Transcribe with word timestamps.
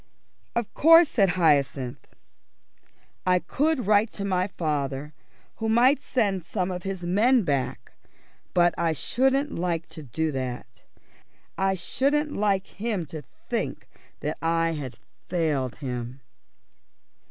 "Of 0.55 0.73
course," 0.73 1.09
said 1.09 1.29
Hyacinth, 1.37 2.07
"I 3.23 3.37
could 3.37 3.85
write 3.85 4.09
to 4.13 4.25
my 4.25 4.47
father, 4.47 5.13
who 5.57 5.69
might 5.69 6.01
send 6.01 6.43
some 6.43 6.71
of 6.71 6.81
his 6.81 7.03
men 7.03 7.43
back, 7.43 7.91
but 8.55 8.73
I 8.79 8.93
shouldn't 8.93 9.53
like 9.53 9.87
to 9.89 10.01
do 10.01 10.31
that. 10.31 10.81
I 11.55 11.75
shouldn't 11.75 12.31
like 12.35 12.65
him 12.65 13.05
to 13.13 13.21
think 13.47 13.87
that 14.21 14.39
I 14.41 14.71
had 14.71 14.95
failed 15.29 15.75
him." 15.75 16.21